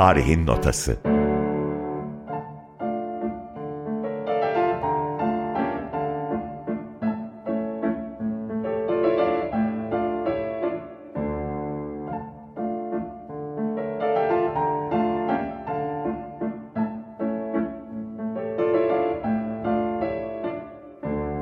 [0.00, 0.96] Tarihin Notası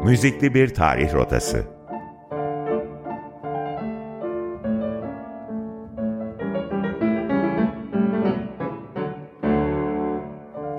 [0.04, 1.77] Müzikli bir tarih rotası.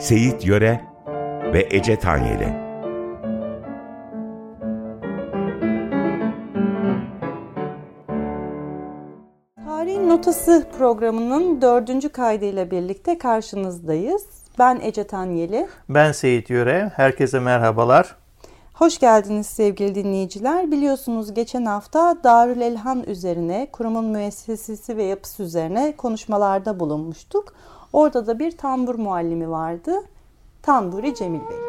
[0.10, 0.82] Seyit Yöre
[1.54, 2.54] ve Ece Tanyeli.
[9.66, 14.26] Tarihin Notası programının dördüncü kaydıyla birlikte karşınızdayız.
[14.60, 15.68] Ben Ece Tanyeli.
[15.90, 16.92] Ben Seyit Yöre.
[16.96, 18.16] Herkese merhabalar.
[18.74, 20.72] Hoş geldiniz sevgili dinleyiciler.
[20.72, 27.54] Biliyorsunuz geçen hafta Darül Elhan üzerine, kurumun müessesesi ve yapısı üzerine konuşmalarda bulunmuştuk.
[27.94, 29.92] Orada da bir tambur muallimi vardı.
[30.62, 31.69] Tamburi Cemil Bey.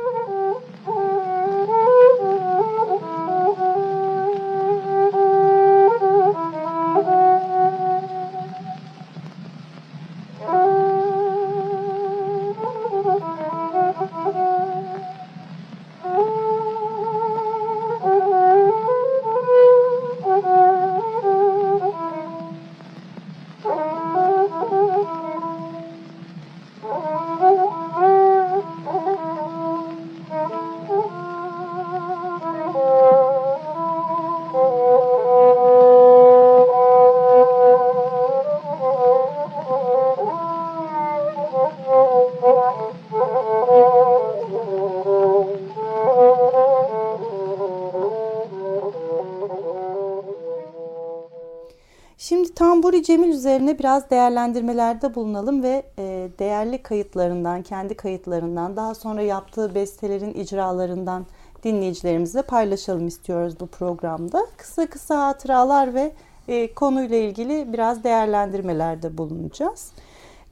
[52.91, 59.75] Tamburi Cemil üzerine biraz değerlendirmelerde bulunalım ve e, değerli kayıtlarından, kendi kayıtlarından, daha sonra yaptığı
[59.75, 61.27] bestelerin icralarından
[61.65, 64.47] dinleyicilerimizle paylaşalım istiyoruz bu programda.
[64.57, 66.13] Kısa kısa hatıralar ve
[66.49, 69.93] e, konuyla ilgili biraz değerlendirmelerde bulunacağız.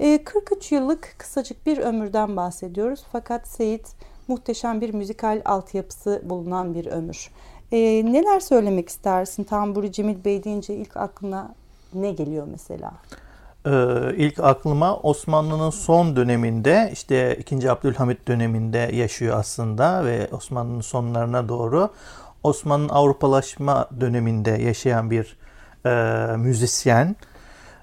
[0.01, 3.87] E, 43 yıllık kısacık bir ömürden bahsediyoruz fakat Seyit
[4.29, 7.31] muhteşem bir müzikal altyapısı bulunan bir ömür.
[7.73, 7.79] E,
[8.13, 9.45] neler söylemek istersin?
[9.45, 11.55] Tamburi Cemil Bey deyince ilk aklına
[11.95, 12.93] ne geliyor mesela?
[13.67, 17.71] Ee, ilk aklıma Osmanlı'nın son döneminde işte 2.
[17.71, 21.91] Abdülhamit döneminde yaşıyor aslında ve Osmanlı'nın sonlarına doğru
[22.43, 25.37] Osmanlı'nın Avrupalaşma döneminde yaşayan bir
[25.87, 27.17] e, müzisyen.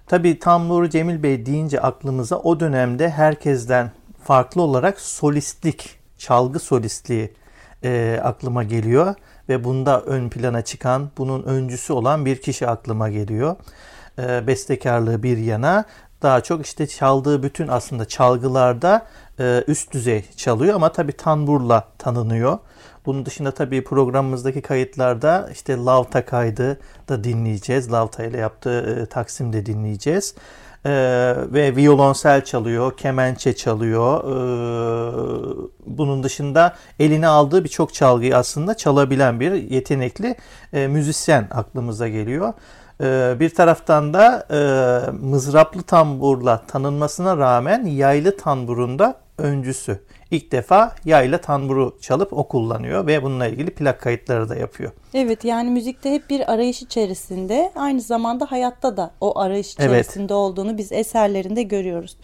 [0.07, 3.91] Tabi Tamburi Cemil Bey deyince aklımıza o dönemde herkesten
[4.23, 7.33] farklı olarak solistlik, çalgı solistliği
[7.83, 9.15] e, aklıma geliyor
[9.49, 13.55] ve bunda ön plana çıkan, bunun öncüsü olan bir kişi aklıma geliyor.
[14.19, 15.85] E, bestekarlığı bir yana
[16.21, 19.05] daha çok işte çaldığı bütün aslında çalgılarda
[19.39, 22.57] e, üst düzey çalıyor ama tabi tanburla tanınıyor.
[23.05, 27.91] Bunun dışında tabii programımızdaki kayıtlarda işte Lavta kaydı da dinleyeceğiz.
[27.91, 30.35] Lavta ile yaptığı e, Taksim de dinleyeceğiz.
[30.85, 34.23] Ee, ve violonsel çalıyor, kemençe çalıyor.
[34.23, 35.55] Ee,
[35.85, 40.35] bunun dışında eline aldığı birçok çalgıyı aslında çalabilen bir yetenekli
[40.73, 42.53] e, müzisyen aklımıza geliyor.
[43.01, 49.99] Ee, bir taraftan da e, mızraplı tamburla tanınmasına rağmen yaylı tamburunda öncüsü.
[50.31, 54.91] İlk defa yayla tamburu çalıp o kullanıyor ve bununla ilgili plak kayıtları da yapıyor.
[55.13, 60.31] Evet yani müzikte hep bir arayış içerisinde aynı zamanda hayatta da o arayış içerisinde evet.
[60.31, 62.17] olduğunu biz eserlerinde görüyoruz.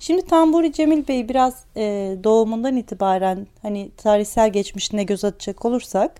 [0.00, 6.12] Şimdi Tamburi Cemil Bey biraz e, doğumundan itibaren hani tarihsel geçmişine göz atacak olursak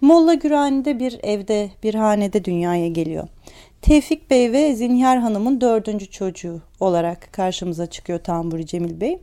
[0.00, 3.28] Molla Gürani'de bir evde bir hanede dünyaya geliyor.
[3.82, 9.18] Tevfik Bey ve Zinhar Hanım'ın dördüncü çocuğu olarak karşımıza çıkıyor Tamburi Cemil Bey.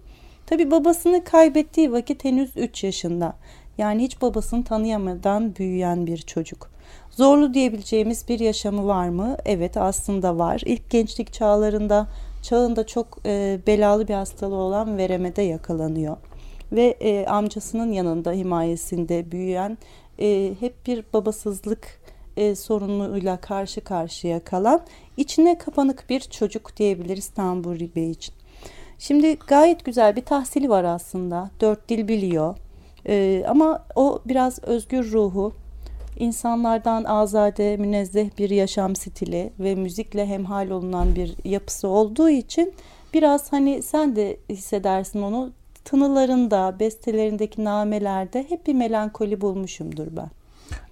[0.45, 3.33] Tabi babasını kaybettiği vakit henüz 3 yaşında.
[3.77, 6.71] Yani hiç babasını tanıyamadan büyüyen bir çocuk.
[7.11, 9.37] Zorlu diyebileceğimiz bir yaşamı var mı?
[9.45, 10.61] Evet aslında var.
[10.65, 12.07] İlk gençlik çağlarında
[12.41, 16.17] çağında çok e, belalı bir hastalığı olan veremede yakalanıyor.
[16.71, 19.77] Ve e, amcasının yanında himayesinde büyüyen
[20.19, 21.99] e, hep bir babasızlık
[22.37, 24.81] e, sorunuyla karşı karşıya kalan
[25.17, 28.35] içine kapanık bir çocuk diyebiliriz Tamburi Bey için.
[28.99, 31.49] Şimdi gayet güzel bir tahsili var aslında.
[31.61, 32.55] Dört dil biliyor.
[33.07, 35.53] Ee, ama o biraz özgür ruhu,
[36.19, 42.73] insanlardan azade, münezzeh bir yaşam stili ve müzikle hemhal olunan bir yapısı olduğu için
[43.13, 45.51] biraz hani sen de hissedersin onu
[45.85, 50.29] tınılarında, bestelerindeki namelerde hep bir melankoli bulmuşumdur ben.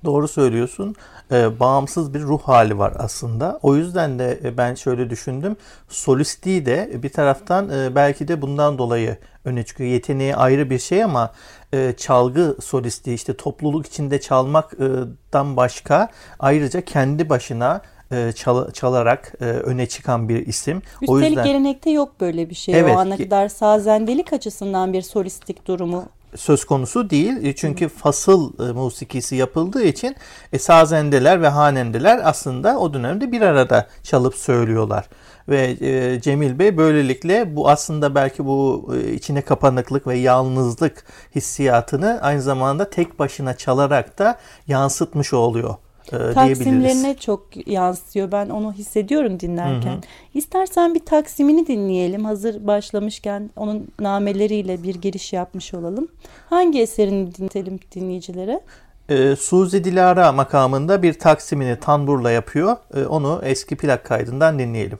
[0.06, 0.96] Doğru söylüyorsun.
[1.32, 3.60] Ee, bağımsız bir ruh hali var aslında.
[3.64, 5.56] O yüzden de e, ben şöyle düşündüm.
[5.90, 9.90] Solistliği de bir taraftan e, belki de bundan dolayı öne çıkıyor.
[9.90, 11.32] Yeteneği ayrı bir şey ama
[11.74, 16.10] e, çalgı solisti işte topluluk içinde çalmaktan başka
[16.40, 17.93] ayrıca kendi başına e,
[18.36, 20.78] çal, çalarak e, öne çıkan bir isim.
[20.78, 22.80] Üstelik o yüzden gelenekte yok böyle bir şey.
[22.80, 26.06] Evet, o ana kadar sazendelik açısından bir solistik durumu
[26.36, 27.46] söz konusu değil.
[27.46, 30.16] E, çünkü fasıl e, musikisi yapıldığı için
[30.54, 35.06] e, sazendeler ve hanendeler aslında o dönemde bir arada çalıp söylüyorlar.
[35.50, 41.04] Ve e, Cemil Bey böylelikle bu aslında belki bu e, içine kapanıklık ve yalnızlık
[41.36, 45.76] hissiyatını aynı zamanda tek başına çalarak da yansıtmış oluyor
[46.12, 48.32] e, Taksimlerine çok yansıyor.
[48.32, 49.92] Ben onu hissediyorum dinlerken.
[49.92, 50.02] Hı hı.
[50.34, 52.26] İstersen bir Taksim'ini dinleyelim.
[52.26, 56.08] Hazır başlamışken onun nameleriyle bir giriş yapmış olalım.
[56.50, 58.62] Hangi eserini dinletelim dinleyicilere?
[59.10, 62.78] E, Suzi Dilara makamında bir Taksim'ini Tanbur'la yapıyor.
[62.94, 65.00] E, onu eski plak kaydından dinleyelim.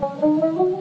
[0.00, 0.77] Evet,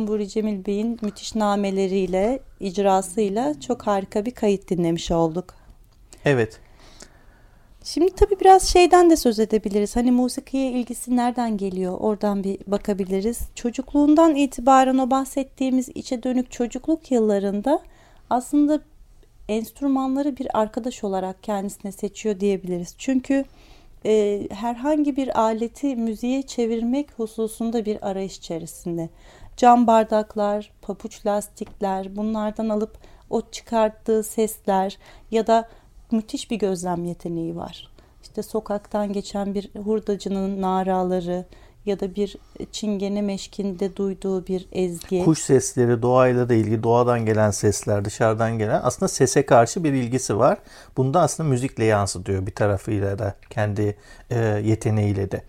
[0.00, 5.54] Tamburi Cemil Bey'in müthiş nameleriyle, icrasıyla çok harika bir kayıt dinlemiş olduk.
[6.24, 6.60] Evet.
[7.84, 9.96] Şimdi tabii biraz şeyden de söz edebiliriz.
[9.96, 11.96] Hani musikiye ilgisi nereden geliyor?
[12.00, 13.40] Oradan bir bakabiliriz.
[13.54, 17.82] Çocukluğundan itibaren o bahsettiğimiz içe dönük çocukluk yıllarında
[18.30, 18.80] aslında
[19.48, 22.94] enstrümanları bir arkadaş olarak kendisine seçiyor diyebiliriz.
[22.98, 23.44] Çünkü
[24.06, 29.08] e, herhangi bir aleti müziğe çevirmek hususunda bir arayış içerisinde.
[29.60, 32.98] Cam bardaklar, papuç lastikler bunlardan alıp
[33.30, 34.98] o çıkarttığı sesler
[35.30, 35.68] ya da
[36.10, 37.90] müthiş bir gözlem yeteneği var.
[38.22, 41.44] İşte sokaktan geçen bir hurdacının naraları
[41.86, 42.36] ya da bir
[42.72, 45.24] çingene meşkinde duyduğu bir ezgi.
[45.24, 50.38] Kuş sesleri, doğayla da ilgili, doğadan gelen sesler, dışarıdan gelen aslında sese karşı bir ilgisi
[50.38, 50.58] var.
[50.96, 53.96] Bunda aslında müzikle yansıtıyor bir tarafıyla da kendi
[54.30, 55.42] e, yeteneğiyle de.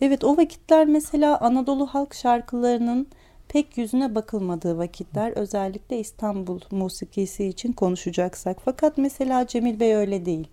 [0.00, 3.08] Evet o vakitler mesela Anadolu halk şarkılarının
[3.54, 8.56] pek yüzüne bakılmadığı vakitler özellikle İstanbul musikisi için konuşacaksak.
[8.64, 10.48] Fakat mesela Cemil Bey öyle değil.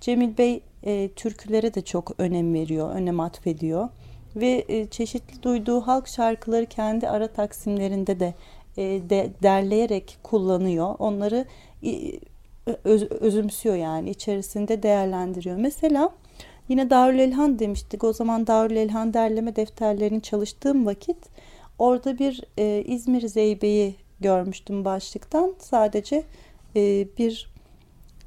[0.00, 3.88] Cemil Bey e, türkülere de çok önem veriyor, önem atfediyor
[4.36, 8.34] ve e, çeşitli duyduğu halk şarkıları kendi ara taksimlerinde de,
[8.76, 10.94] e, de derleyerek kullanıyor.
[10.98, 11.44] Onları
[11.84, 12.12] e,
[12.84, 15.56] öz, özümsüyor yani içerisinde değerlendiriyor.
[15.56, 16.10] Mesela
[16.68, 18.04] yine Darül Elhan demiştik.
[18.04, 21.18] O zaman Darül Elhan derleme defterlerini çalıştığım vakit
[21.78, 25.54] orada bir e, İzmir Zeybe'yi görmüştüm başlıktan.
[25.58, 26.22] Sadece
[26.76, 27.50] e, bir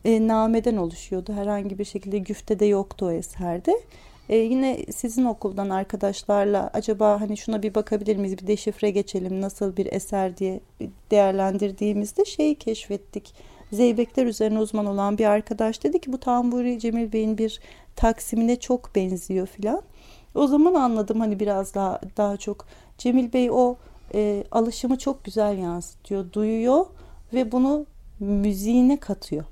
[0.06, 1.34] e, nameden oluşuyordu.
[1.34, 3.74] Herhangi bir şekilde güfte de yoktu o eserde.
[4.30, 9.78] E, yine sizin okuldan arkadaşlarla acaba hani şuna bir bakabilir miyiz, bir deşifre geçelim nasıl
[9.78, 10.60] bir eser diye
[11.12, 13.34] değerlendirdiğimizde şeyi keşfettik.
[13.72, 17.60] Zeybekler üzerine uzman olan bir arkadaş dedi ki bu tamburi Cemil Bey'in bir
[17.96, 19.82] taksimine çok benziyor filan.
[20.36, 22.66] O zaman anladım hani biraz daha daha çok
[22.98, 23.76] Cemil Bey o
[24.14, 26.86] e, alışımı çok güzel yansıtıyor, duyuyor
[27.34, 27.86] ve bunu
[28.20, 29.44] müziğine katıyor.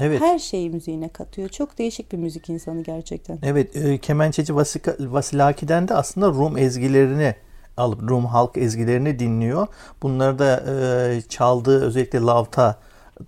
[0.00, 0.20] Evet.
[0.20, 1.48] Her şeyi müziğine katıyor.
[1.48, 3.38] Çok değişik bir müzik insanı gerçekten.
[3.42, 7.34] Evet, e, kemençeci Vasika, Vasilaki'den de aslında Rum ezgilerini
[7.76, 9.66] alıp Rum halk ezgilerini dinliyor.
[10.02, 12.78] Bunları da e, çaldığı özellikle lavta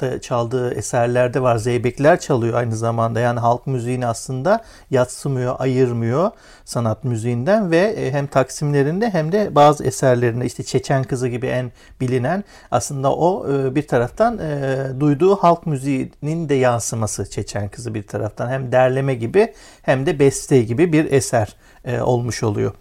[0.00, 1.56] da çaldığı eserlerde var.
[1.56, 3.20] Zeybekler çalıyor aynı zamanda.
[3.20, 6.30] Yani halk müziğini aslında yatsımıyor, ayırmıyor
[6.64, 11.73] sanat müziğinden ve e, hem taksimlerinde hem de bazı eserlerinde işte Çeçen Kızı gibi en
[12.00, 18.02] bilinen aslında o e, bir taraftan e, duyduğu halk müziğinin de yansıması Çeçen Kızı bir
[18.02, 21.56] taraftan hem derleme gibi hem de beste gibi bir eser
[22.02, 22.75] olmuş oluyor.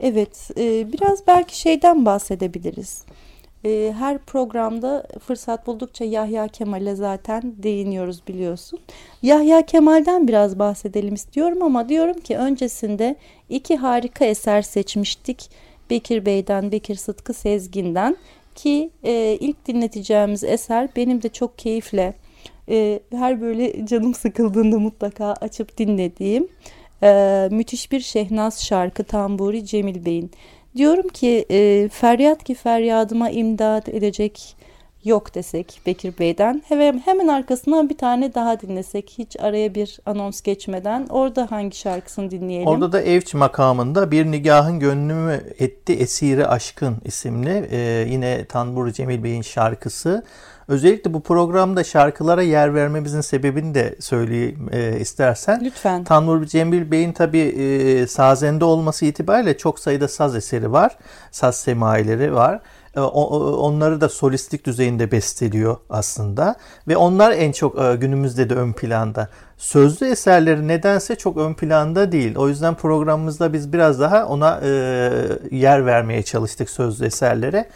[0.00, 0.50] Evet,
[0.92, 3.04] biraz belki şeyden bahsedebiliriz.
[3.64, 8.78] Ee, her programda fırsat buldukça Yahya Kemal'e zaten değiniyoruz biliyorsun.
[9.22, 13.16] Yahya Kemal'den biraz bahsedelim istiyorum ama diyorum ki öncesinde
[13.48, 15.50] iki harika eser seçmiştik.
[15.90, 18.16] Bekir Bey'den, Bekir Sıtkı Sezgin'den
[18.54, 22.14] ki e, ilk dinleteceğimiz eser benim de çok keyifle
[22.68, 26.48] e, her böyle canım sıkıldığında mutlaka açıp dinlediğim
[27.02, 30.30] e, müthiş bir Şehnaz şarkı Tamburi Cemil Bey'in.
[30.76, 34.56] Diyorum ki e, feryat ki feryadıma imdad edecek
[35.04, 36.62] yok desek Bekir Bey'den.
[36.68, 42.30] Hemen, hemen arkasından bir tane daha dinlesek hiç araya bir anons geçmeden orada hangi şarkısını
[42.30, 42.66] dinleyelim?
[42.66, 49.24] Orada da Evç makamında Bir Nigahın Gönlümü Etti Esiri Aşkın isimli e, yine Tanbur Cemil
[49.24, 50.24] Bey'in şarkısı.
[50.70, 55.64] Özellikle bu programda şarkılara yer vermemizin sebebini de söyleyeyim e, istersen.
[55.64, 56.04] Lütfen.
[56.04, 60.96] Tanrı Cemil Bey'in tabi e, sazende olması itibariyle çok sayıda saz eseri var.
[61.30, 62.60] Saz semaileri var.
[62.96, 66.56] E, onları da solistik düzeyinde besteliyor aslında
[66.88, 69.28] ve onlar en çok e, günümüzde de ön planda.
[69.56, 72.36] Sözlü eserleri nedense çok ön planda değil.
[72.36, 74.70] O yüzden programımızda biz biraz daha ona e,
[75.50, 77.68] yer vermeye çalıştık sözlü eserlere.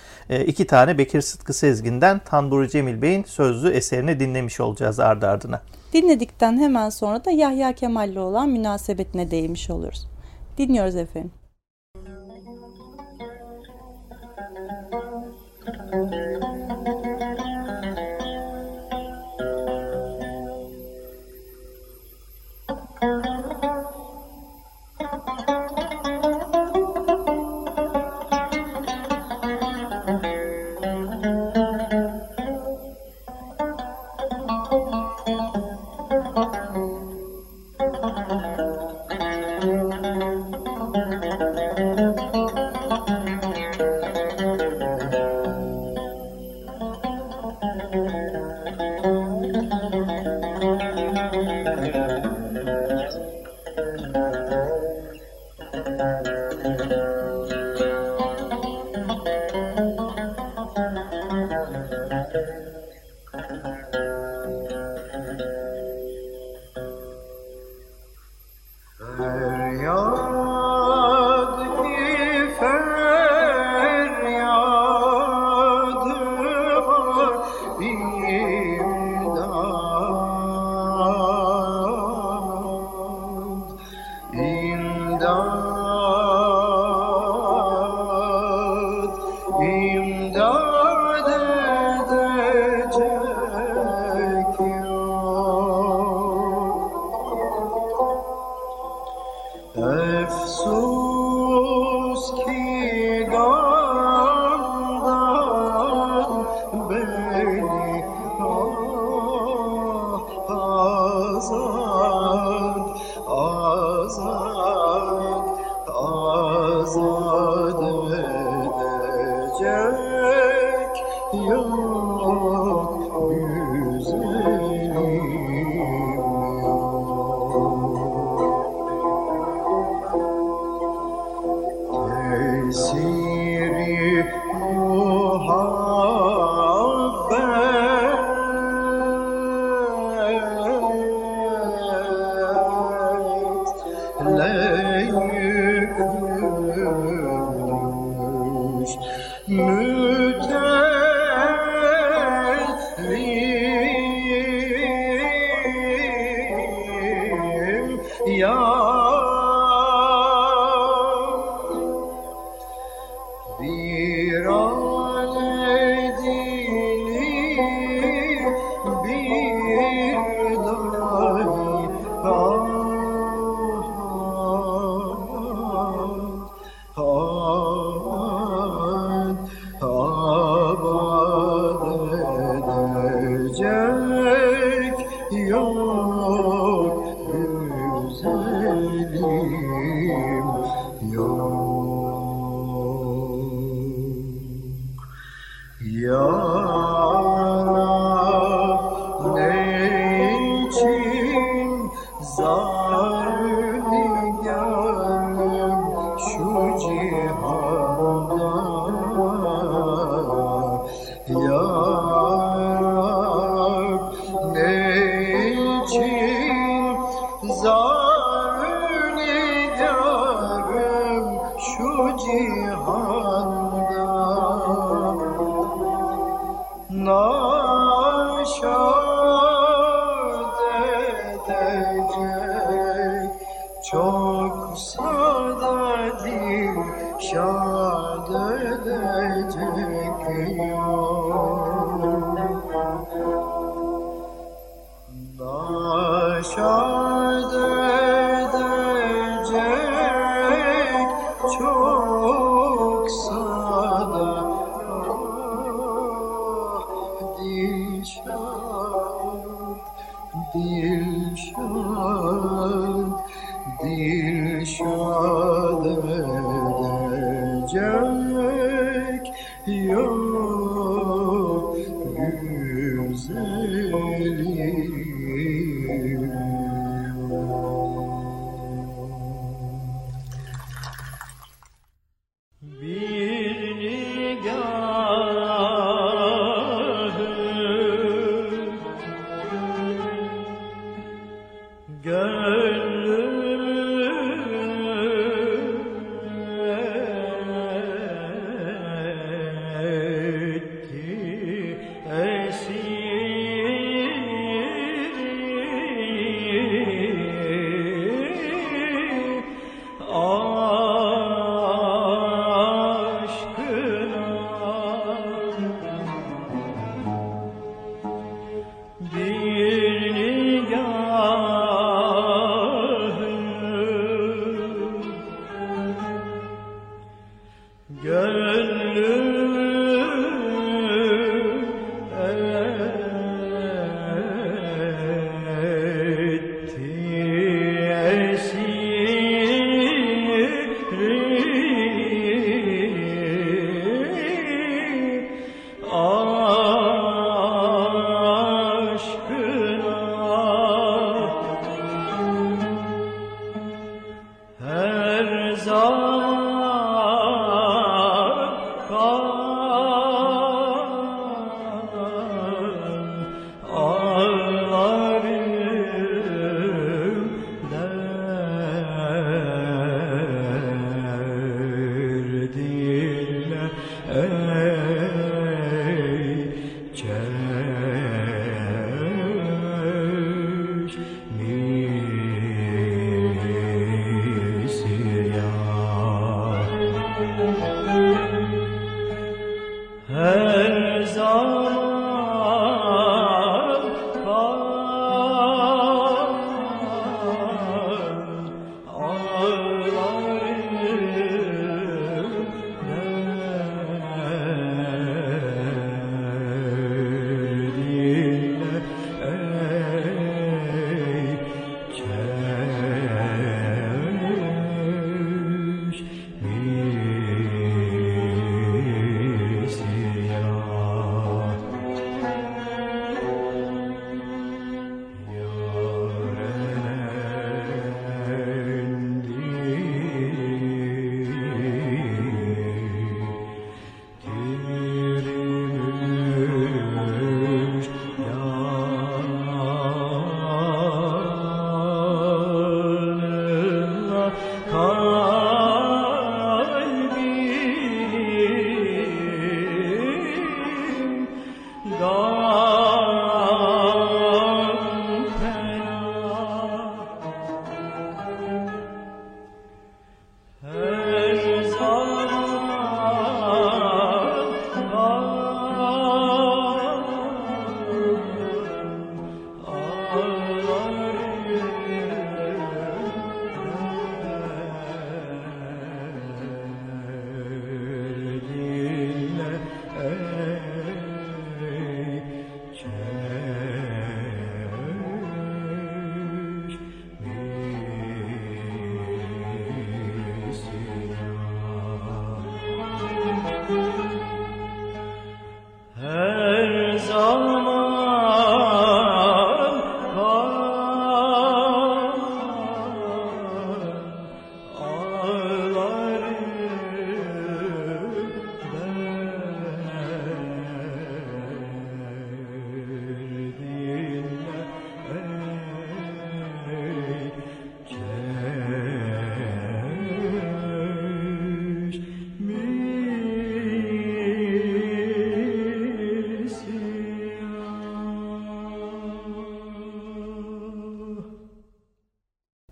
[0.47, 5.61] İki tane Bekir Sıtkı Sezgin'den Tanburi Cemil Bey'in sözlü eserini dinlemiş olacağız ardı ardına.
[5.93, 10.09] Dinledikten hemen sonra da Yahya Kemal'le olan münasebetine değinmiş oluruz.
[10.59, 11.31] Dinliyoruz efendim.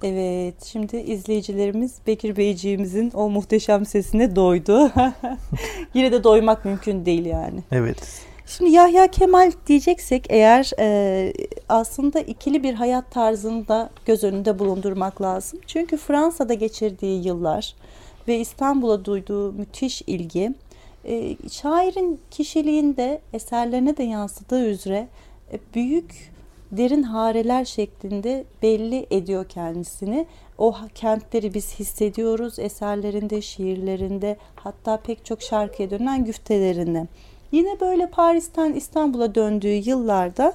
[0.03, 4.93] Evet, şimdi izleyicilerimiz Bekir Beyciğimizin o muhteşem sesine doydu.
[5.95, 7.61] Yine de doymak mümkün değil yani.
[7.73, 8.23] Evet.
[8.47, 11.33] Şimdi Yahya Kemal diyeceksek eğer e,
[11.69, 15.61] aslında ikili bir hayat tarzını da göz önünde bulundurmak lazım.
[15.67, 17.75] Çünkü Fransa'da geçirdiği yıllar
[18.29, 20.55] ve İstanbul'a duyduğu müthiş ilgi
[21.05, 25.09] e, şairin kişiliğinde eserlerine de yansıdığı üzere
[25.53, 26.32] e, büyük
[26.73, 30.27] derin hareler şeklinde belli ediyor kendisini.
[30.59, 37.07] O kentleri biz hissediyoruz eserlerinde, şiirlerinde, hatta pek çok şarkıya dönen güftelerinde.
[37.53, 40.53] Yine böyle Paris'ten İstanbul'a döndüğü yıllarda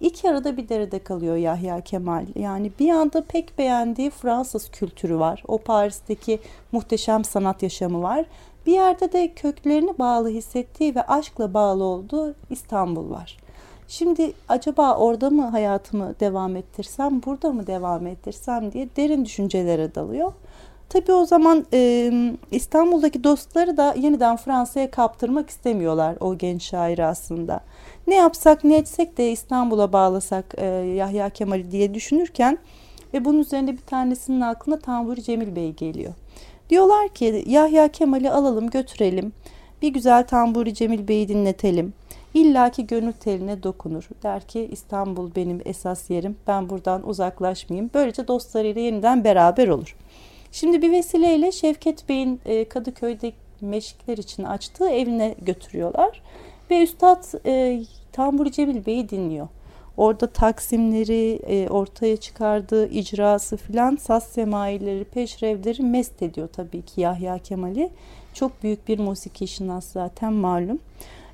[0.00, 2.26] iki arada bir derede kalıyor Yahya Kemal.
[2.34, 5.42] Yani bir anda pek beğendiği Fransız kültürü var.
[5.48, 6.38] O Paris'teki
[6.72, 8.24] muhteşem sanat yaşamı var.
[8.66, 13.36] Bir yerde de köklerini bağlı hissettiği ve aşkla bağlı olduğu İstanbul var.
[13.88, 20.32] Şimdi acaba orada mı hayatımı devam ettirsem, burada mı devam ettirsem diye derin düşüncelere dalıyor.
[20.88, 22.12] Tabii o zaman e,
[22.50, 27.60] İstanbul'daki dostları da yeniden Fransa'ya kaptırmak istemiyorlar o genç şairi aslında.
[28.06, 32.58] Ne yapsak ne etsek de İstanbul'a bağlasak e, Yahya Kemal'i diye düşünürken
[33.14, 36.12] ve bunun üzerinde bir tanesinin aklına Tamburi Cemil Bey geliyor.
[36.70, 39.32] Diyorlar ki Yahya Kemal'i alalım götürelim.
[39.82, 41.92] Bir güzel Tamburi Cemil Bey'i dinletelim.
[42.34, 44.08] İlla ki gönül teline dokunur.
[44.22, 46.36] Der ki İstanbul benim esas yerim.
[46.46, 47.90] Ben buradan uzaklaşmayayım.
[47.94, 49.96] Böylece dostlarıyla yeniden beraber olur.
[50.52, 56.22] Şimdi bir vesileyle Şevket Bey'in e, Kadıköy'de meşkler için açtığı evine götürüyorlar.
[56.70, 59.48] Ve Üstad e, Tamburi Cemil Bey'i dinliyor.
[59.96, 67.38] Orada taksimleri, e, ortaya çıkardığı icrası filan saz semaileri, peşrevleri mest ediyor tabii ki Yahya
[67.38, 67.90] Kemal'i.
[68.34, 70.78] Çok büyük bir musiki şinas zaten malum.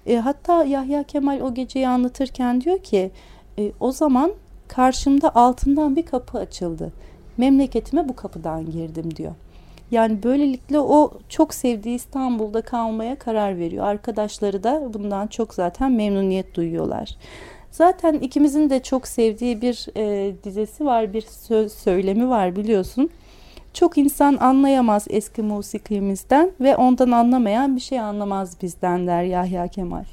[0.06, 3.10] E, hatta Yahya Kemal o geceyi anlatırken diyor ki
[3.58, 4.32] e, o zaman
[4.68, 6.92] karşımda altından bir kapı açıldı.
[7.36, 9.32] Memleketime bu kapıdan girdim diyor.
[9.90, 13.86] Yani böylelikle o çok sevdiği İstanbul'da kalmaya karar veriyor.
[13.86, 17.16] Arkadaşları da bundan çok zaten memnuniyet duyuyorlar.
[17.70, 23.10] Zaten ikimizin de çok sevdiği bir e, dizesi var, bir söz söylemi var biliyorsun.
[23.74, 30.04] Çok insan anlayamaz eski musikimizden ve ondan anlamayan bir şey anlamaz bizden der Yahya Kemal.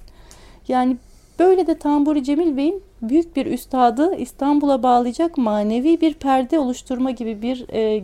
[0.67, 0.97] Yani
[1.39, 7.41] böyle de Tamburi Cemil Bey'in büyük bir üstadı İstanbul'a bağlayacak manevi bir perde oluşturma gibi
[7.41, 8.03] bir e,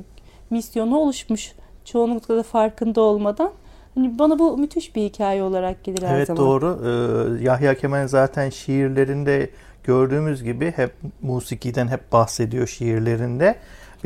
[0.50, 1.52] misyonu oluşmuş.
[1.86, 3.52] Çoğunlukla da farkında olmadan.
[3.96, 6.44] Hani bana bu müthiş bir hikaye olarak gelir her evet, zaman.
[6.44, 6.80] Evet doğru.
[7.40, 9.50] Ee, Yahya Kemal zaten şiirlerinde
[9.84, 10.92] gördüğümüz gibi hep
[11.22, 13.56] musikiden hep bahsediyor şiirlerinde.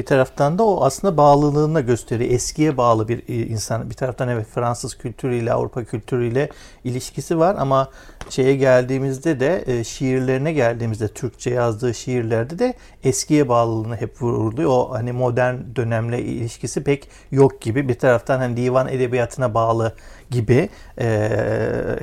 [0.02, 2.32] Bir taraftan da o aslında bağlılığını gösteriyor.
[2.32, 3.90] Eskiye bağlı bir e, insan.
[3.90, 6.50] Bir taraftan evet Fransız kültürüyle, Avrupa kültürüyle
[6.84, 7.90] ilişkisi var ama
[8.30, 14.70] şeye geldiğimizde de e, şiirlerine geldiğimizde Türkçe yazdığı şiirlerde de eskiye bağlılığını hep vuruluyor.
[14.70, 17.90] O hani modern dönemle ilişkisi pek yok gibi.
[17.90, 19.96] Bir taraftan hani divan edebiyatına bağlı
[20.30, 20.70] gibi
[21.02, 21.30] e,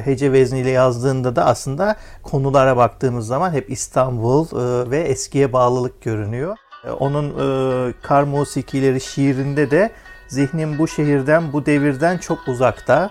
[0.05, 6.57] hece vezniyle yazdığında da aslında konulara baktığımız zaman hep İstanbul e, ve eskiye bağlılık görünüyor.
[6.85, 9.91] E, onun e, kar musikileri şiirinde de
[10.29, 13.11] zihnim bu şehirden, bu devirden çok uzakta.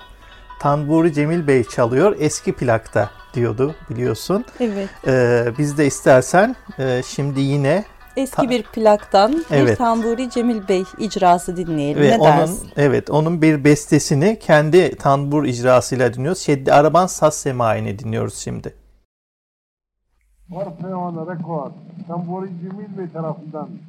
[0.60, 4.46] Tanburi Cemil Bey çalıyor eski plakta diyordu biliyorsun.
[4.60, 4.90] Evet.
[5.08, 7.86] E, biz de istersen e, şimdi yine
[8.18, 9.72] eski bir plaktan evet.
[9.72, 12.02] bir Tanburi Cemil Bey icrası dinleyelim.
[12.02, 12.70] Ve ne onun, dersin?
[12.78, 16.42] Evet onun bir bestesini kendi tanbur icrasıyla dinliyoruz.
[16.42, 18.74] Şeddi Araban Saz Semai'ni dinliyoruz şimdi.
[20.50, 21.74] Harpe on record.
[22.08, 23.80] Tambori جمیل به طرف دن.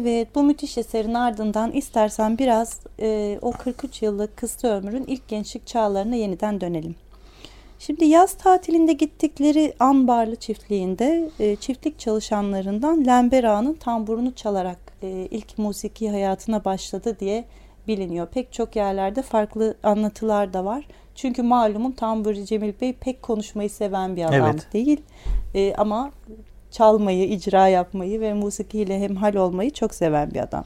[0.00, 5.66] Evet bu müthiş eserin ardından istersen biraz e, o 43 yıllık kısa ömrün ilk gençlik
[5.66, 6.94] çağlarına yeniden dönelim.
[7.78, 16.10] Şimdi yaz tatilinde gittikleri Anbarlı çiftliğinde e, çiftlik çalışanlarından Lembera'nın tamburunu çalarak e, ilk musiki
[16.10, 17.44] hayatına başladı diye
[17.88, 18.26] biliniyor.
[18.26, 20.84] Pek çok yerlerde farklı anlatılar da var.
[21.14, 24.72] Çünkü malumun tamburi Cemil Bey pek konuşmayı seven bir adam Evet.
[24.72, 25.00] değil.
[25.54, 26.10] E, ama
[26.70, 30.64] çalmayı, icra yapmayı ve musikiyle hemhal olmayı çok seven bir adam.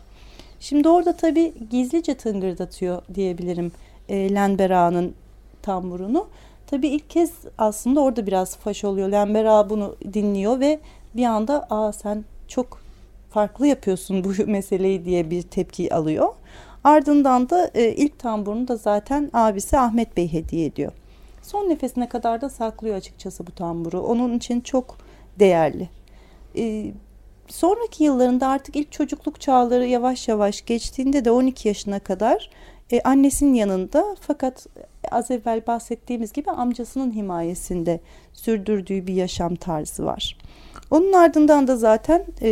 [0.60, 3.72] Şimdi orada tabii gizlice tıngırdatıyor diyebilirim
[4.08, 5.14] e, Lenbera'nın
[5.62, 6.26] tamburunu.
[6.66, 9.08] Tabii ilk kez aslında orada biraz faş oluyor.
[9.08, 10.80] Lembera bunu dinliyor ve
[11.16, 12.80] bir anda aa sen çok
[13.30, 16.28] farklı yapıyorsun bu meseleyi diye bir tepki alıyor.
[16.84, 20.92] Ardından da e, ilk tamburunu da zaten abisi Ahmet Bey hediye ediyor.
[21.42, 24.00] Son nefesine kadar da saklıyor açıkçası bu tamburu.
[24.00, 24.96] Onun için çok
[25.38, 25.88] değerli.
[26.56, 26.92] E,
[27.48, 32.50] sonraki yıllarında artık ilk çocukluk çağları yavaş yavaş geçtiğinde de 12 yaşına kadar
[32.92, 34.66] e, annesinin yanında fakat
[35.10, 38.00] az evvel bahsettiğimiz gibi amcasının himayesinde
[38.32, 40.36] sürdürdüğü bir yaşam tarzı var.
[40.90, 42.48] Onun ardından da zaten e,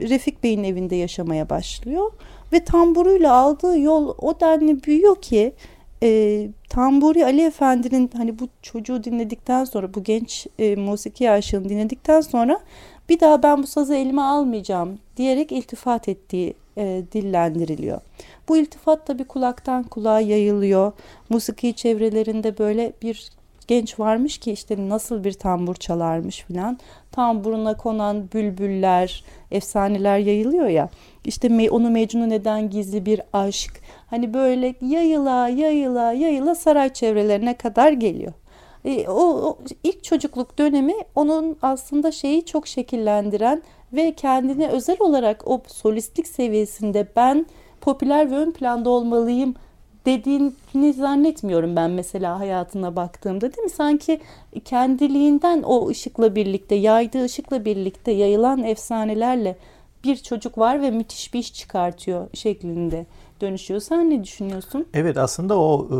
[0.00, 2.12] Refik Bey'in evinde yaşamaya başlıyor
[2.52, 5.52] ve tamburuyla aldığı yol o denli büyüyor ki
[6.02, 12.20] e, Tamburi Ali Efendi'nin hani bu çocuğu dinledikten sonra bu genç e, musiki aşığını dinledikten
[12.20, 12.60] sonra
[13.08, 18.00] bir daha ben bu sazı elime almayacağım diyerek iltifat ettiği e, dillendiriliyor.
[18.48, 20.92] Bu iltifat tabi kulaktan kulağa yayılıyor.
[21.28, 23.30] Musiki çevrelerinde böyle bir
[23.68, 26.78] genç varmış ki işte nasıl bir tambur çalarmış filan.
[27.12, 30.88] Tamburuna konan bülbüller, efsaneler yayılıyor ya.
[31.24, 33.80] İşte onu Mecnun eden gizli bir aşk.
[34.06, 38.32] Hani böyle yayıla yayıla yayıla saray çevrelerine kadar geliyor.
[38.84, 45.48] E, o, o ilk çocukluk dönemi onun aslında şeyi çok şekillendiren ve kendine özel olarak
[45.48, 47.46] o solistlik seviyesinde ben
[47.80, 49.54] popüler ve ön planda olmalıyım
[50.06, 53.70] dediğini zannetmiyorum ben mesela hayatına baktığımda değil mi?
[53.70, 54.20] Sanki
[54.64, 59.56] kendiliğinden o ışıkla birlikte, yaydığı ışıkla birlikte yayılan efsanelerle
[60.04, 63.06] bir çocuk var ve müthiş bir iş çıkartıyor şeklinde
[63.40, 63.80] dönüşüyor.
[63.80, 64.86] Sen ne düşünüyorsun?
[64.94, 65.98] Evet aslında o e,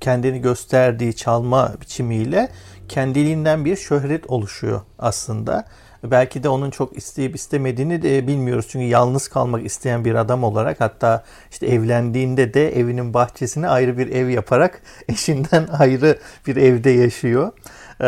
[0.00, 2.48] kendini gösterdiği çalma biçimiyle
[2.88, 5.64] kendiliğinden bir şöhret oluşuyor aslında.
[6.10, 8.66] Belki de onun çok isteyip istemediğini de bilmiyoruz.
[8.68, 14.12] Çünkü yalnız kalmak isteyen bir adam olarak hatta işte evlendiğinde de evinin bahçesine ayrı bir
[14.12, 17.52] ev yaparak eşinden ayrı bir evde yaşıyor.
[18.00, 18.06] Ee,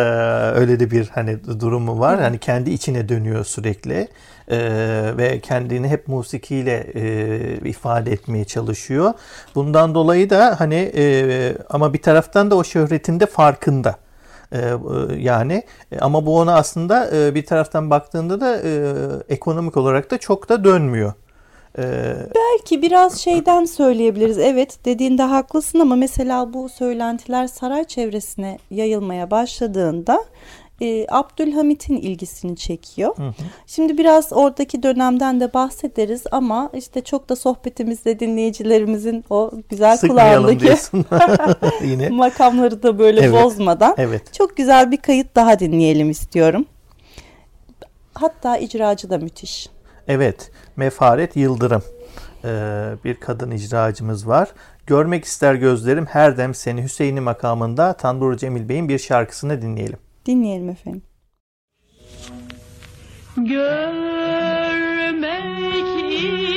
[0.54, 2.20] öyle de bir hani durumu var.
[2.20, 4.08] Hani kendi içine dönüyor sürekli.
[4.50, 9.12] Ee, ve kendini hep musikiyle e, ifade etmeye çalışıyor.
[9.54, 13.96] Bundan dolayı da hani e, ama bir taraftan da o şöhretinde farkında.
[14.52, 14.70] Ee,
[15.18, 15.62] yani
[16.00, 18.94] ama bu ona aslında e, bir taraftan baktığında da e,
[19.28, 21.12] ekonomik olarak da çok da dönmüyor.
[21.78, 24.38] Ee, Belki biraz şeyden söyleyebiliriz.
[24.38, 30.24] Evet dediğinde haklısın ama mesela bu söylentiler saray çevresine yayılmaya başladığında
[30.81, 33.17] e, Abdülhamit'in ilgisini çekiyor.
[33.17, 33.33] Hı hı.
[33.67, 40.75] Şimdi biraz oradaki dönemden de bahsederiz ama işte çok da sohbetimizde dinleyicilerimizin o güzel kulağındaki
[41.85, 42.09] Yine.
[42.09, 43.45] makamları da böyle evet.
[43.45, 44.35] bozmadan evet.
[44.35, 46.67] çok güzel bir kayıt daha dinleyelim istiyorum.
[48.14, 49.69] Hatta icracı da müthiş.
[50.09, 51.83] Evet, Mefaret Yıldırım
[52.45, 54.49] ee, bir kadın icracımız var.
[54.87, 59.99] Görmek ister gözlerim her dem seni Hüseyin'i makamında Tanbur Cemil Bey'in bir şarkısını dinleyelim.
[60.26, 61.02] Dinleyelim efendim.
[63.37, 63.88] Görmek
[66.12, 66.47] ister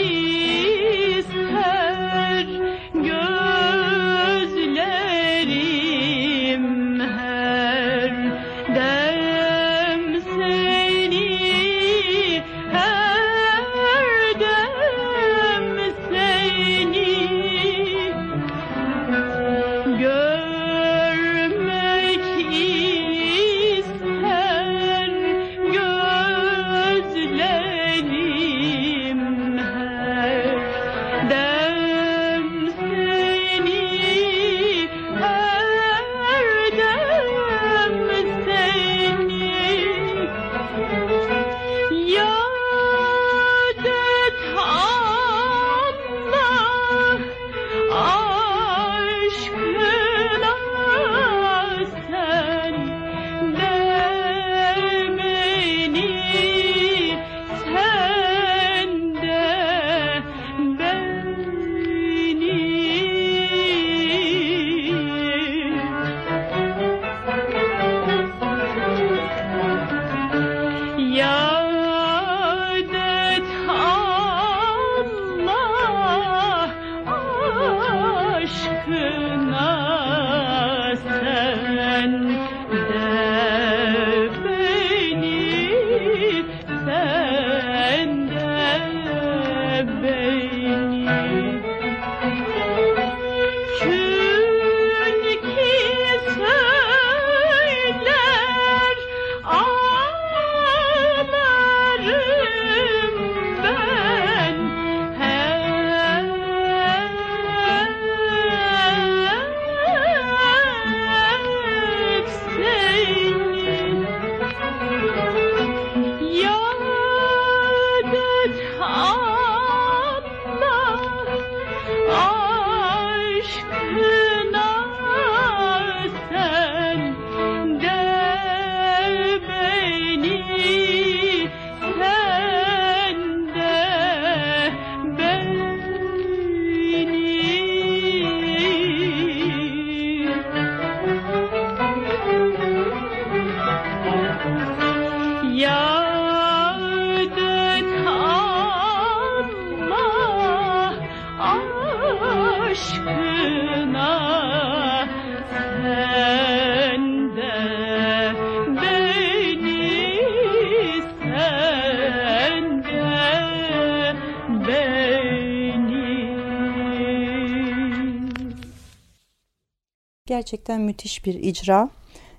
[170.51, 171.89] Gerçekten müthiş bir icra.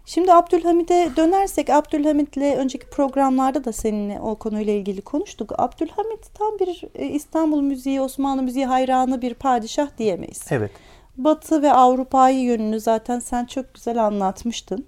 [0.07, 5.53] Şimdi Abdülhamid'e dönersek Abdülhamid'le önceki programlarda da seninle o konuyla ilgili konuştuk.
[5.59, 10.45] Abdülhamid tam bir e, İstanbul müziği, Osmanlı müziği hayranı bir padişah diyemeyiz.
[10.51, 10.71] Evet.
[11.17, 14.87] Batı ve Avrupa'yı yönünü zaten sen çok güzel anlatmıştın.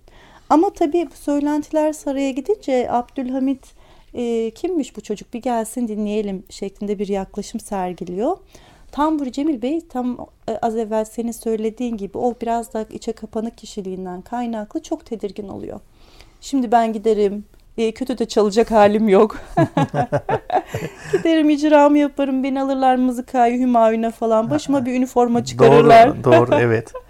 [0.51, 3.75] Ama tabii bu söylentiler saraya gidince Abdülhamit
[4.15, 8.37] e, kimmiş bu çocuk bir gelsin dinleyelim şeklinde bir yaklaşım sergiliyor.
[8.95, 13.59] Tamburi Cemil Bey tam e, az evvel senin söylediğin gibi o biraz da içe kapanık
[13.59, 15.81] kişiliğinden kaynaklı çok tedirgin oluyor.
[16.41, 17.45] Şimdi ben giderim
[17.79, 19.37] e, kötü de çalacak halim yok.
[21.13, 26.25] giderim icramı yaparım beni alırlar mızıkayı Hümayun'a falan başıma bir üniforma çıkarırlar.
[26.25, 26.93] Doğru, doğru evet.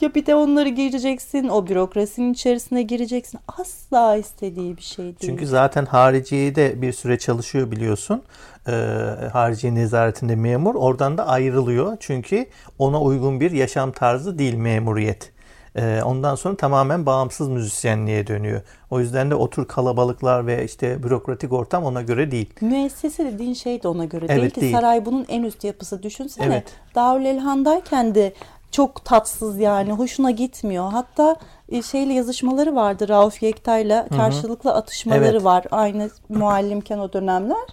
[0.00, 3.40] Ya bir de onları gireceksin, o bürokrasinin içerisine gireceksin.
[3.58, 5.16] Asla istediği bir şey değil.
[5.20, 8.22] Çünkü zaten hariciye de bir süre çalışıyor biliyorsun.
[8.68, 8.72] Ee,
[9.32, 10.74] hariciye nezaretinde memur.
[10.74, 11.96] Oradan da ayrılıyor.
[12.00, 12.46] Çünkü
[12.78, 15.31] ona uygun bir yaşam tarzı değil memuriyet.
[15.76, 18.60] Ee, ondan sonra tamamen bağımsız müzisyenliğe dönüyor.
[18.90, 22.50] O yüzden de otur kalabalıklar ve işte bürokratik ortam ona göre değil.
[22.60, 24.60] Müessese dediğin şey de ona göre değil Evet, ki.
[24.60, 24.76] değil.
[24.76, 26.02] Saray bunun en üst yapısı.
[26.02, 26.64] Düşünsene Evet.
[26.94, 28.32] Darül Elhan'dayken de
[28.70, 29.92] çok tatsız yani.
[29.92, 30.92] Hoşuna gitmiyor.
[30.92, 31.36] Hatta
[31.68, 35.44] e, şeyle yazışmaları vardı Rauf Yekta'yla karşılıklı atışmaları Evet.
[35.44, 35.64] var.
[35.70, 37.66] Aynı muallimken o dönemler.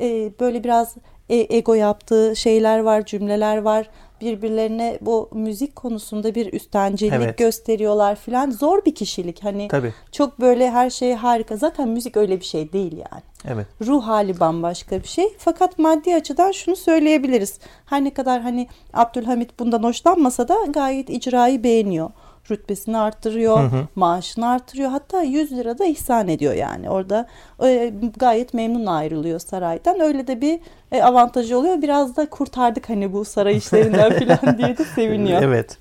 [0.00, 0.94] E, böyle biraz
[1.28, 3.90] e, ego yaptığı şeyler var, cümleler var.
[4.20, 7.38] Birbirlerine bu müzik konusunda bir üstencilik Evet.
[7.38, 8.50] gösteriyorlar filan.
[8.50, 9.44] Zor bir kişilik.
[9.44, 9.94] Hani Tabii.
[10.12, 11.56] çok böyle her şey harika.
[11.56, 13.22] Zaten müzik öyle bir şey değil yani.
[13.44, 13.66] Evet.
[13.86, 15.28] Ruh hali bambaşka bir şey.
[15.38, 17.58] Fakat maddi açıdan şunu söyleyebiliriz.
[17.86, 22.10] Her ne kadar hani Abdülhamit bundan hoşlanmasa da gayet icrayı beğeniyor.
[22.50, 24.90] Rütbesini arttırıyor, maaşını arttırıyor.
[24.90, 26.90] Hatta 100 lira da ihsan ediyor yani.
[26.90, 27.26] Orada
[27.64, 30.00] e, gayet memnun ayrılıyor saraydan.
[30.00, 30.60] Öyle de bir
[30.92, 31.82] e, avantajı oluyor.
[31.82, 35.42] Biraz da kurtardık hani bu saray işlerinden falan diye de seviniyor.
[35.42, 35.78] Evet.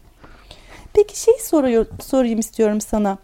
[0.93, 3.17] Peki şey soruyor, sorayım istiyorum sana.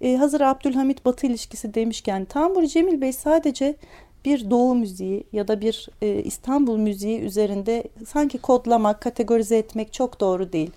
[0.00, 3.74] Ee, hazır Abdülhamit Batı ilişkisi demişken Tamburi Cemil Bey sadece
[4.24, 10.20] bir Doğu müziği ya da bir e, İstanbul müziği üzerinde sanki kodlamak, kategorize etmek çok
[10.20, 10.70] doğru değil.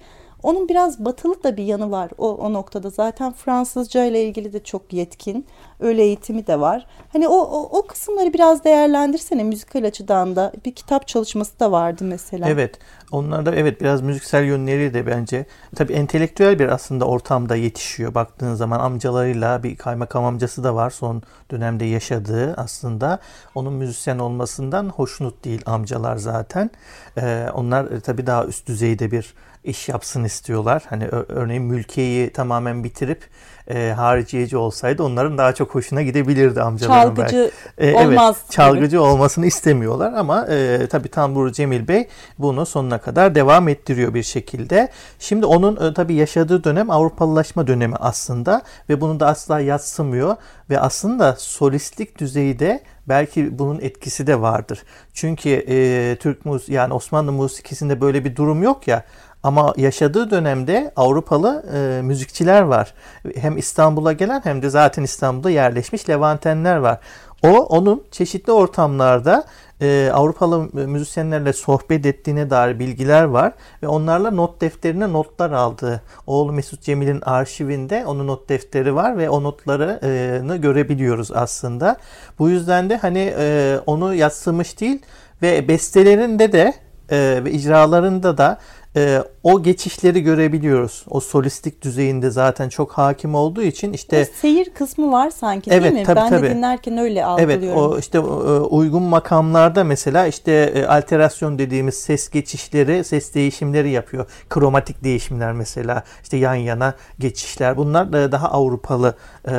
[0.45, 2.89] Onun biraz batılı da bir yanı var o, o noktada.
[2.89, 5.45] Zaten Fransızca ile ilgili de çok yetkin.
[5.79, 6.87] Öyle eğitimi de var.
[7.13, 10.51] Hani o, o, o kısımları biraz değerlendirsene müzikal açıdan da.
[10.65, 12.49] Bir kitap çalışması da vardı mesela.
[12.49, 12.79] Evet.
[13.11, 18.79] Onlarda evet biraz müziksel yönleri de bence tabii entelektüel bir aslında ortamda yetişiyor baktığın zaman
[18.79, 21.21] amcalarıyla bir kaymakam amcası da var son
[21.51, 23.19] dönemde yaşadığı aslında
[23.55, 26.71] onun müzisyen olmasından hoşnut değil amcalar zaten.
[27.17, 29.33] Ee, onlar e, tabii daha üst düzeyde bir
[29.65, 30.83] iş yapsın istiyorlar.
[30.89, 33.23] Hani örneğin mülkiyeyi tamamen bitirip
[33.69, 37.31] e, hariciyeci olsaydı onların daha çok hoşuna gidebilirdi amcaların belki.
[37.31, 38.55] Çalgıcı E, olmaz Evet, gibi.
[38.55, 42.07] çalgıcı olmasını istemiyorlar ama e, tabii Tambur Cemil Bey
[42.39, 44.89] bunu sonuna kadar devam ettiriyor bir şekilde.
[45.19, 50.35] Şimdi onun e, tabii yaşadığı dönem Avrupalılaşma dönemi aslında ve bunu da asla yatsımıyor
[50.69, 54.83] ve aslında solistlik düzeyde belki bunun etkisi de vardır.
[55.13, 59.03] Çünkü e, Türk mus yani Osmanlı musikisinde böyle bir durum yok ya.
[59.45, 62.93] Ama yaşadığı dönemde Avrupalı e, müzikçiler var.
[63.35, 66.99] Hem İstanbul'a gelen hem de zaten İstanbul'da yerleşmiş Levantenler var.
[67.43, 69.43] O onun çeşitli ortamlarda
[69.81, 76.01] e, Avrupalı müzisyenlerle sohbet ettiğine dair bilgiler var ve onlarla not defterine notlar aldığı.
[76.27, 81.97] Oğlu Mesut Cemil'in arşivinde onun not defteri var ve o notlarını görebiliyoruz aslında.
[82.39, 85.01] Bu yüzden de hani e, onu yatsımış değil
[85.41, 86.73] ve bestelerinde de
[87.11, 88.57] e, ve icralarında da
[88.95, 91.05] e, o geçişleri görebiliyoruz.
[91.09, 95.83] O solistik düzeyinde zaten çok hakim olduğu için işte Bir seyir kısmı var sanki Evet,
[95.83, 96.03] değil mi?
[96.03, 96.45] tabii, ben tabii.
[96.47, 97.81] de dinlerken öyle Evet algılıyorum.
[97.91, 104.25] o işte e, uygun makamlarda mesela işte e, alterasyon dediğimiz ses geçişleri, ses değişimleri yapıyor.
[104.49, 107.77] Kromatik değişimler mesela işte yan yana geçişler.
[107.77, 109.15] Bunlar da daha Avrupalı
[109.47, 109.53] e,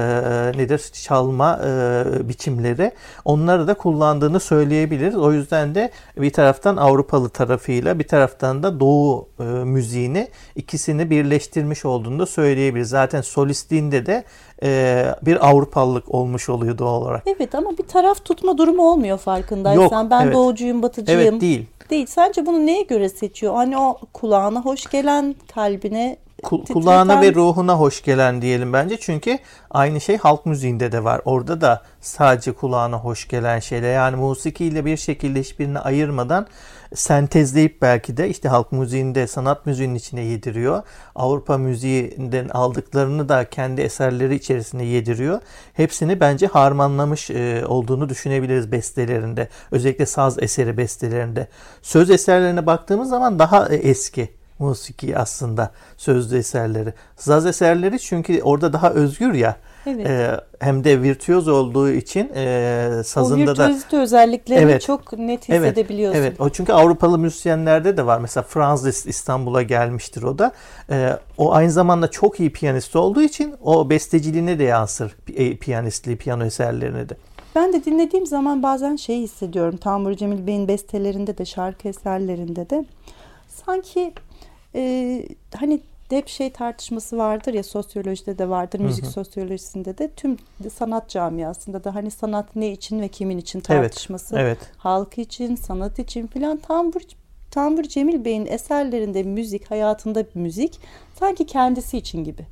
[0.57, 2.93] nedir çalma e, biçimleri.
[3.25, 5.17] Onları da kullandığını söyleyebiliriz.
[5.17, 11.85] O yüzden de bir taraftan Avrupalı tarafıyla bir taraftan da Doğu e, müziğini ikisini birleştirmiş
[11.85, 12.89] olduğunu da söyleyebiliriz.
[12.89, 14.25] Zaten solistliğinde de
[14.63, 17.23] e, bir Avrupalılık olmuş oluyor doğal olarak.
[17.27, 20.03] Evet ama bir taraf tutma durumu olmuyor farkındaysan.
[20.03, 20.35] Yok, ben evet.
[20.35, 21.21] doğucuyum, batıcıyım.
[21.21, 21.67] Evet değil.
[21.91, 22.07] Değil.
[22.07, 23.55] Sence bunu neye göre seçiyor?
[23.55, 26.17] Hani o kulağına hoş gelen, kalbine
[26.73, 28.97] kulağına ve ruhuna hoş gelen diyelim bence.
[29.01, 29.39] Çünkü
[29.71, 31.21] aynı şey halk müziğinde de var.
[31.25, 33.95] Orada da sadece kulağına hoş gelen şeyler.
[33.95, 36.47] Yani musikiyle bir şekilde hiçbirini ayırmadan
[36.95, 40.83] sentezleyip belki de işte halk müziğinde sanat müziğinin içine yediriyor.
[41.15, 45.41] Avrupa müziğinden aldıklarını da kendi eserleri içerisine yediriyor.
[45.73, 49.49] Hepsini bence harmanlamış e, olduğunu düşünebiliriz bestelerinde.
[49.71, 51.49] Özellikle saz eseri bestelerinde.
[51.83, 54.29] Söz eserlerine baktığımız zaman daha e, eski
[54.59, 56.95] musiki aslında sözlü eserleri.
[57.17, 59.57] Saz eserleri çünkü orada daha özgür ya.
[59.87, 60.07] Evet.
[60.07, 64.83] E, hem de virtüöz olduğu için e, o sazında da virtüözite özelliklerini Evet.
[64.83, 66.21] çok net hissedebiliyorsun.
[66.21, 68.19] Evet, o çünkü Avrupalı müzisyenlerde de var.
[68.19, 70.53] Mesela Franz Liszt İstanbul'a gelmiştir o da.
[70.91, 75.17] Ee, o aynı zamanda çok iyi piyanist olduğu için o besteciliğine de yansır.
[75.35, 77.17] e, Piyanistliği, piyano eserlerine de.
[77.55, 79.77] Ben de dinlediğim zaman bazen şey hissediyorum.
[79.77, 82.85] Tambur Cemil Bey'in bestelerinde de şarkı eserlerinde de
[83.49, 84.13] sanki
[84.75, 85.23] e,
[85.57, 85.81] hani
[86.11, 90.37] hep şey tartışması vardır ya sosyolojide de vardır, müzik sosyolojisinde de tüm
[90.75, 94.37] sanat camiasında da hani sanat ne için ve kimin için tartışması.
[94.39, 94.59] Evet.
[94.77, 97.01] Halk için, sanat için filan Tambur
[97.51, 100.81] Tambur Cemil Bey'in eserlerinde müzik, hayatında müzik
[101.15, 102.47] sanki kendisi için gibi.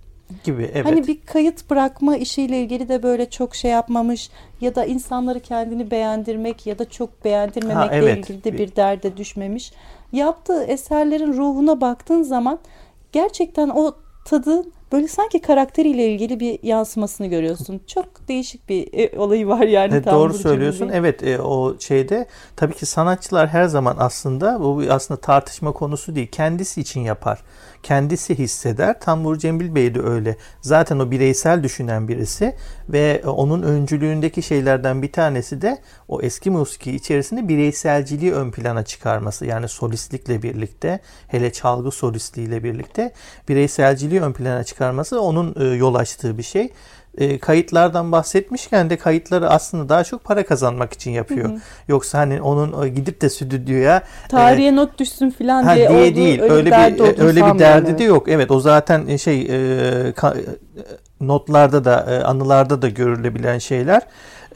[0.45, 0.87] Gibi evet.
[0.87, 4.31] Hani bir kayıt bırakma işiyle ilgili de böyle çok şey yapmamış
[4.61, 8.19] ya da insanları kendini beğendirmek ya da çok beğendirmemekle Ha, evet.
[8.19, 9.73] ilgili de bir derde düşmemiş.
[10.13, 12.59] Yaptığı eserlerin ruhuna baktığın zaman
[13.15, 13.95] gerçekten o
[14.25, 14.63] tadı
[14.93, 17.81] böyle sanki karakteriyle ilgili bir yansımasını görüyorsun.
[17.87, 20.03] Çok değişik bir e, olayı var yani.
[20.03, 20.89] Tambur doğru söylüyorsun.
[20.89, 21.01] Bey'in.
[21.01, 26.29] Evet e, o şeyde tabii ki sanatçılar her zaman aslında bu aslında tartışma konusu değil.
[26.33, 27.43] Kendisi için yapar.
[27.85, 29.01] Kendisi hisseder.
[29.01, 30.37] Tambur Cemil Bey de öyle.
[30.61, 32.55] Zaten o bireysel düşünen birisi
[32.89, 35.79] ve e, onun öncülüğündeki şeylerden bir tanesi de
[36.09, 39.47] o eski musiki içerisinde bireyselciliği ön plana çıkarması.
[39.47, 43.13] Yani solistlikle birlikte hele çalgı solistliğiyle birlikte
[43.49, 46.73] bireyselciliği ön plana çıkarması onun e, yol açtığı bir şey
[47.19, 51.51] e, kayıtlardan bahsetmişken de kayıtları aslında daha çok para kazanmak için yapıyor.
[51.89, 55.99] Yoksa hani onun e, gidip de stüdyoya e, Tarihe not düşsün filan ha, diye, diye
[55.99, 57.99] olduğu, değil öyle, öyle bir derdi olduğunu öyle bir derdi evet.
[57.99, 58.29] de yok.
[58.29, 59.47] Evet o zaten e, şey e,
[60.11, 60.45] ka- e,
[61.21, 64.03] notlarda da e, anılarda da görülebilen şeyler.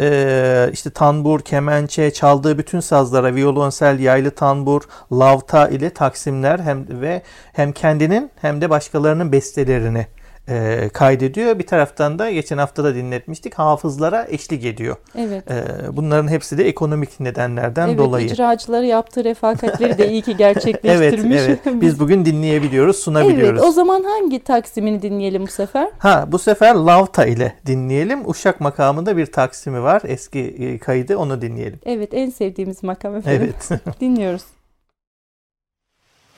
[0.00, 4.82] E, işte tanbur, kemençe, çaldığı bütün sazlara violonsel, yaylı tanbur,
[5.12, 10.06] lavta ile taksimler hem ve hem kendinin hem de başkalarının bestelerini
[10.48, 11.58] e, kaydediyor.
[11.58, 14.96] Bir taraftan da geçen hafta da dinletmiştik hafızlara eşlik ediyor.
[15.18, 15.50] Evet.
[15.50, 18.26] E, bunların hepsi de ekonomik nedenlerden Evet, dolayı.
[18.26, 21.36] icracıları yaptığı refakatleri de iyi ki Evet, gerçekleştirmiş.
[21.40, 21.58] evet.
[21.66, 23.60] Biz bugün dinleyebiliyoruz, sunabiliyoruz.
[23.60, 25.88] Evet, o zaman hangi taksimini dinleyelim bu sefer?
[25.98, 28.30] Ha bu sefer Lavta ile dinleyelim.
[28.30, 30.02] Uşak makamında bir taksimi var.
[30.04, 31.78] Eski e, kaydı onu dinleyelim.
[31.86, 33.52] Evet, en sevdiğimiz makam efendim.
[33.70, 33.80] Evet.
[34.00, 34.42] Dinliyoruz.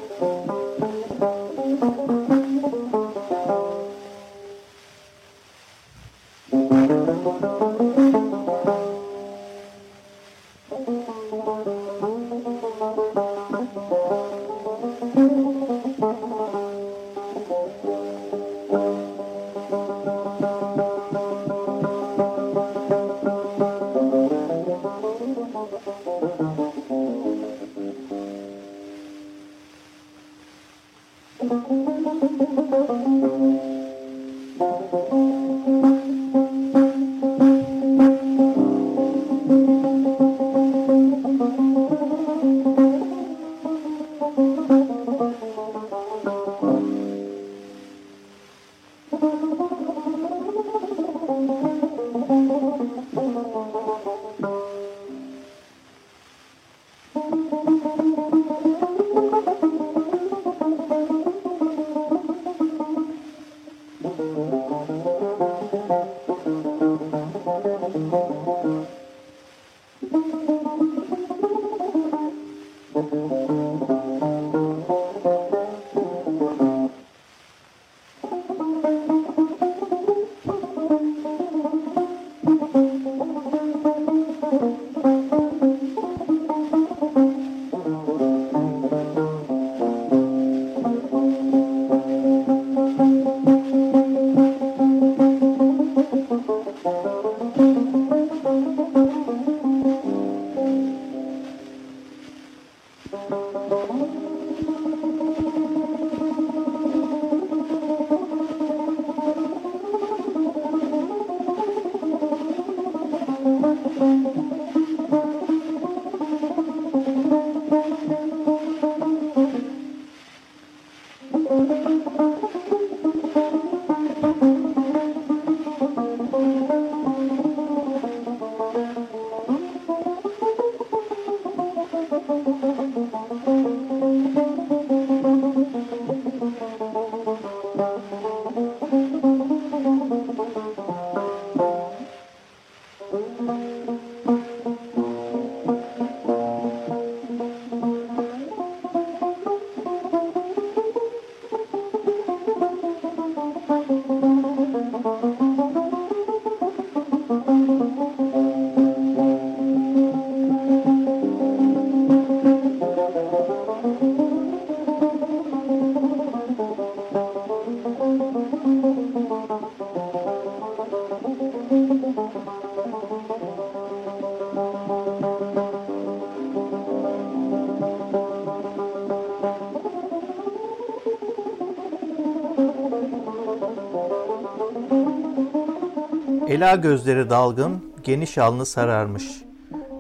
[186.54, 189.24] Ela gözleri dalgın, geniş alnı sararmış.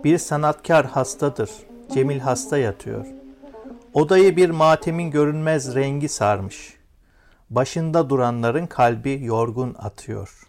[0.04, 1.50] Bir sanatkar hastadır,
[1.94, 3.06] Cemil hasta yatıyor.
[3.94, 6.74] Odayı bir matemin görünmez rengi sarmış.
[7.50, 10.48] Başında duranların kalbi yorgun atıyor.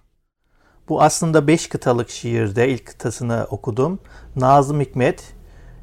[0.89, 4.01] Bu aslında beş kıtalık şiirde ilk kıtasını okudum.
[4.37, 5.35] Nazım Hikmet,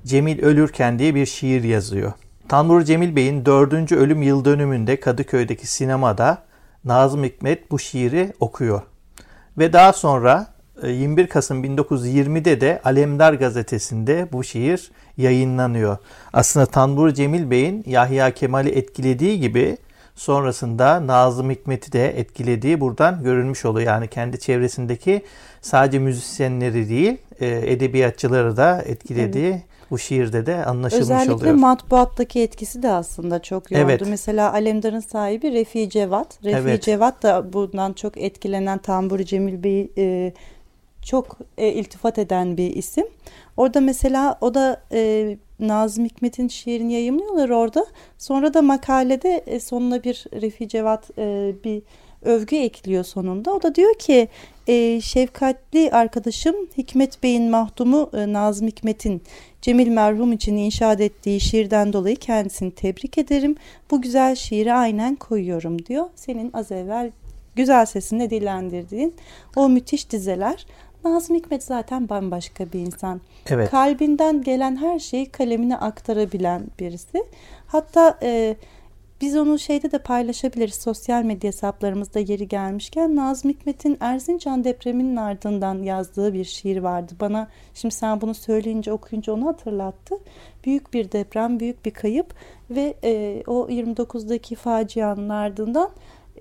[0.05, 2.13] Cemil Ölürken diye bir şiir yazıyor.
[2.49, 6.43] Tanrı Cemil Bey'in dördüncü ölüm yıl dönümünde Kadıköy'deki sinemada
[6.85, 8.90] Nazım Hikmet bu şiiri okuyor.
[9.57, 10.47] Ve daha sonra
[10.83, 15.97] 21 e, Kasım 1920'de de Alemdar gazetesinde bu şiir yayınlanıyor.
[16.33, 19.77] Aslında Tanbur Cemil Bey'in Yahya Kemal'i etkilediği gibi
[20.15, 23.87] sonrasında Nazım Hikmet'i de etkilediği buradan görülmüş oluyor.
[23.87, 25.21] Yani kendi çevresindeki
[25.61, 29.61] sadece müzisyenleri değil e, edebiyatçıları da etkilediği evet.
[29.91, 31.41] Bu şiirde de anlaşılmış Özellikle oluyor.
[31.41, 33.85] Özellikle matbuattaki etkisi de aslında çok yoğundu.
[33.91, 34.01] Evet.
[34.07, 36.43] Mesela Alemdar'ın sahibi Refi Cevat.
[36.43, 36.83] Refi evet.
[36.83, 40.33] Cevat da bundan çok etkilenen Tamburi Cemil Bey'i e,
[41.01, 43.05] çok e, iltifat eden bir isim.
[43.57, 47.85] Orada mesela o da e, Nazım Hikmet'in şiirini yayımlıyorlar orada.
[48.17, 51.81] Sonra da makalede e, sonuna bir Refi Cevat e, bir
[52.21, 53.53] övgü ekliyor sonunda.
[53.53, 54.27] O da diyor ki
[54.67, 59.21] e, şefkatli arkadaşım Hikmet Bey'in mahdumu e, Nazım Hikmet'in
[59.61, 63.55] Cemil merhum için inşaat ettiği şiirden dolayı kendisini tebrik ederim.
[63.91, 66.05] Bu güzel şiiri aynen koyuyorum diyor.
[66.15, 67.11] Senin az evvel
[67.55, 69.15] güzel sesinde dillendirdiğin
[69.55, 70.65] o müthiş dizeler.
[71.03, 73.21] Nazım Hikmet zaten bambaşka bir insan.
[73.49, 73.71] Evet.
[73.71, 77.23] Kalbinden gelen her şeyi kalemine aktarabilen birisi.
[77.67, 78.55] Hatta e,
[79.21, 85.83] biz onu şeyde de paylaşabiliriz sosyal medya hesaplarımızda yeri gelmişken Nazım Hikmet'in Erzincan depreminin ardından
[85.83, 87.13] yazdığı bir şiir vardı.
[87.19, 90.15] Bana şimdi sen bunu söyleyince okuyunca onu hatırlattı.
[90.65, 92.33] Büyük bir deprem, büyük bir kayıp
[92.69, 95.89] ve e, o 29'daki facianın ardından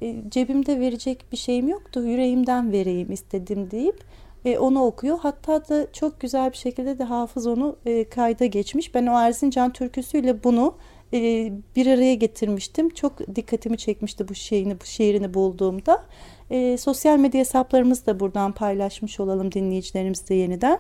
[0.03, 2.03] e, cebimde verecek bir şeyim yoktu.
[2.03, 4.05] Yüreğimden vereyim istedim deyip
[4.45, 5.19] e, onu okuyor.
[5.19, 8.95] Hatta da çok güzel bir şekilde de hafız onu e, kayda geçmiş.
[8.95, 10.75] Ben o Erzincan türküsüyle bunu
[11.13, 12.89] e, bir araya getirmiştim.
[12.91, 16.05] Çok dikkatimi çekmişti bu şeyini, bu şiirini bulduğumda.
[16.51, 20.79] E, sosyal medya hesaplarımızı da buradan paylaşmış olalım dinleyicilerimizle yeniden.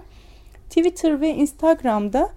[0.68, 2.30] Twitter ve Instagram'da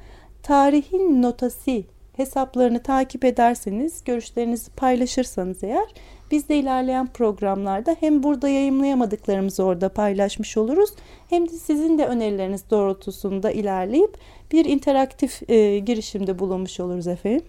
[0.44, 1.84] tarihin notası
[2.18, 5.88] hesaplarını takip ederseniz, görüşlerinizi paylaşırsanız eğer
[6.32, 10.90] biz de ilerleyen programlarda hem burada yayımlayamadıklarımızı orada paylaşmış oluruz
[11.30, 14.18] hem de sizin de önerileriniz doğrultusunda ilerleyip
[14.52, 17.44] bir interaktif e, girişimde bulunmuş oluruz efendim.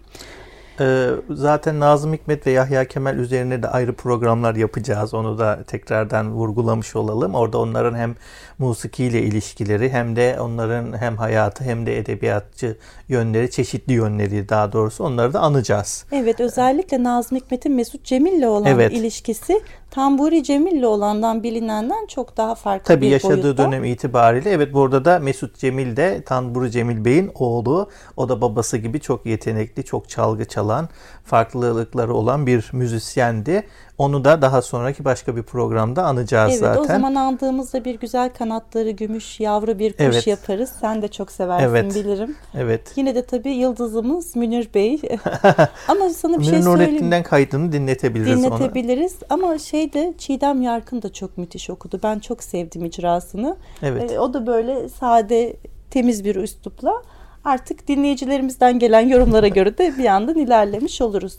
[0.79, 5.13] Ee, zaten Nazım Hikmet ve Yahya Kemal üzerine de ayrı programlar yapacağız.
[5.13, 7.35] Onu da tekrardan vurgulamış olalım.
[7.35, 8.15] Orada onların hem
[8.59, 12.77] musikiyle ilişkileri hem de onların hem hayatı hem de edebiyatçı
[13.09, 16.05] yönleri, çeşitli yönleri daha doğrusu onları da anacağız.
[16.11, 18.93] Evet özellikle Nazım Hikmet'in Mesut Cemil'le olan evet.
[18.93, 23.63] ilişkisi Tamburi Cemil'le olandan bilinenden çok daha farklı Tabii bir yaşadığı boyutta.
[23.63, 27.89] dönem itibariyle evet burada da Mesut Cemil de Tamburi Cemil Bey'in oğlu.
[28.17, 30.89] O da babası gibi çok yetenekli, çok çalgı çalan,
[31.25, 33.67] farklılıkları olan bir müzisyendi.
[33.97, 36.79] Onu da daha sonraki başka bir programda anacağız evet, zaten.
[36.79, 40.27] Evet o zaman andığımızda bir güzel kanatları gümüş yavru bir kuş evet.
[40.27, 40.71] yaparız.
[40.81, 41.95] Sen de çok seversin evet.
[41.95, 42.35] bilirim.
[42.55, 42.91] Evet.
[42.95, 45.01] Yine de tabii yıldızımız Münir Bey.
[45.87, 46.93] Ama sana bir şey söyleyeyim.
[46.93, 49.43] Nurettin'den kaydını dinletebiliriz Dinletebiliriz ona.
[49.43, 51.99] ama şey de Çiğdem Yarkın da çok müthiş okudu.
[52.03, 53.57] Ben çok sevdim icrasını.
[53.81, 54.11] Evet.
[54.11, 55.55] Ee, o da böyle sade
[55.89, 57.01] temiz bir üslupla
[57.45, 61.37] artık dinleyicilerimizden gelen yorumlara göre de bir yandan ilerlemiş oluruz.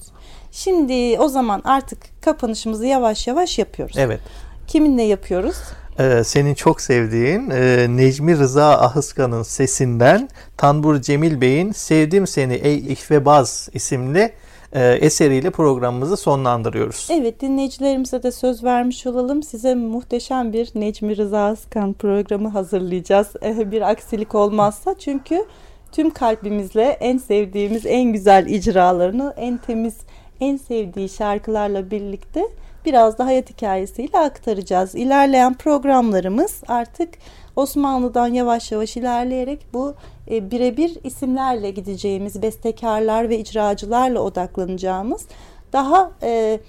[0.52, 3.96] Şimdi o zaman artık kapanışımızı yavaş yavaş yapıyoruz.
[3.98, 4.20] Evet.
[4.66, 5.56] Kiminle yapıyoruz?
[5.98, 12.78] Ee, senin çok sevdiğin e, Necmi Rıza Ahıskan'ın sesinden Tanbur Cemil Bey'in Sevdim Seni Ey
[12.78, 14.32] İhvebaz isimli
[14.72, 17.08] e, eseriyle programımızı sonlandırıyoruz.
[17.10, 19.42] Evet dinleyicilerimize de söz vermiş olalım.
[19.42, 23.28] Size muhteşem bir Necmi Rıza Ahıskan programı hazırlayacağız.
[23.42, 25.44] E, bir aksilik olmazsa çünkü
[25.92, 29.96] tüm kalbimizle en sevdiğimiz en güzel icralarını en temiz
[30.40, 32.42] en sevdiği şarkılarla birlikte
[32.84, 34.94] biraz da hayat hikayesiyle aktaracağız.
[34.94, 37.08] İlerleyen programlarımız artık
[37.56, 39.94] Osmanlı'dan yavaş yavaş ilerleyerek bu
[40.30, 45.26] e, birebir isimlerle gideceğimiz bestekarlar ve icracılarla odaklanacağımız
[45.72, 46.60] daha e,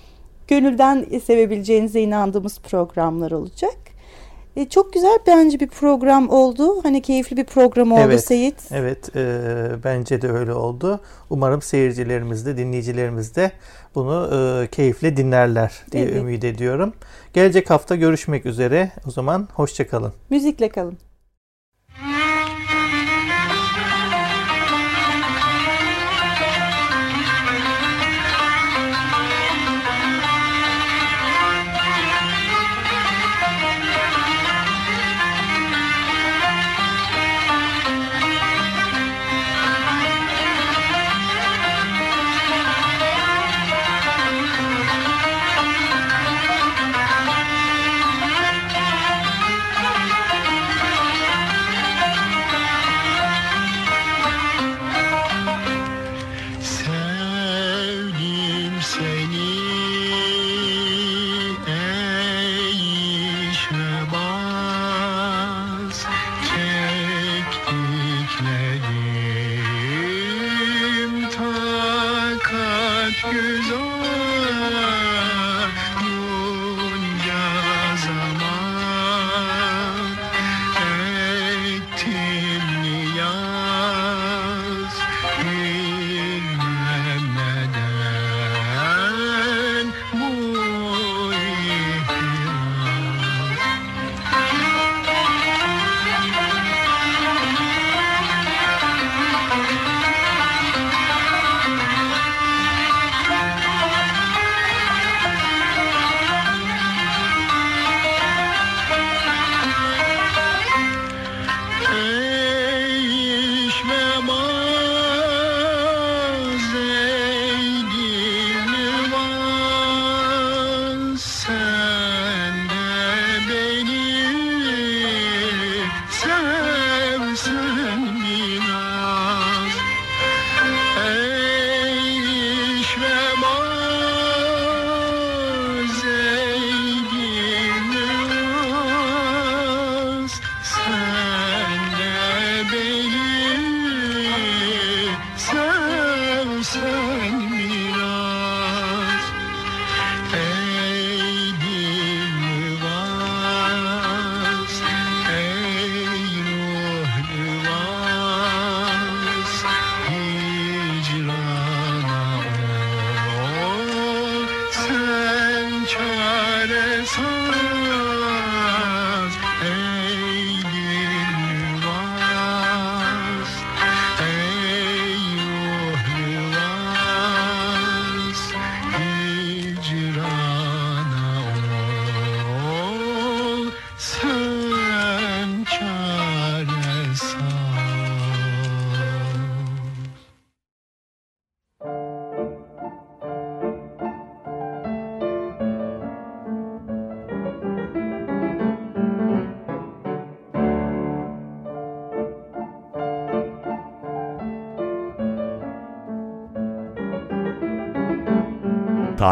[0.47, 3.77] gönülden sevebileceğinize inandığımız programlar olacak.
[4.57, 6.83] E, çok güzel bence bir program oldu.
[6.83, 8.55] Hani keyifli bir program oldu Evet, Seyit.
[8.71, 9.35] Evet, e,
[9.83, 10.99] bence de öyle oldu.
[11.29, 13.51] Umarım seyircilerimiz de, dinleyicilerimiz de
[13.95, 14.29] bunu
[14.63, 16.15] e, keyifle dinlerler diye Evet.
[16.15, 16.93] ümit ediyorum.
[17.33, 18.91] Gelecek hafta görüşmek üzere.
[19.07, 20.13] O zaman hoşçakalın.
[20.29, 20.97] Müzikle kalın.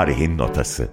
[0.06, 0.90] Tarihin Notası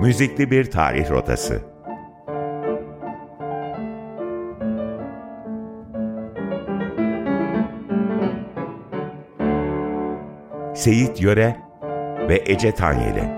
[0.00, 1.77] Müzikli bir tarih rotası.
[10.88, 11.56] Seyit Yöre
[12.28, 13.37] ve Ece Tanyeli.